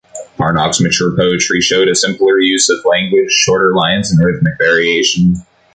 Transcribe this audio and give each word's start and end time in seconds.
Parnok's 0.35 0.81
mature 0.81 1.15
poetry 1.15 1.61
showed 1.61 1.87
a 1.87 1.93
simpler 1.93 2.39
use 2.39 2.69
of 2.69 2.83
language, 2.85 3.31
shorter 3.31 3.71
lines 3.75 4.11
and 4.11 4.25
rhythmic 4.25 4.57
variation. 4.57 5.35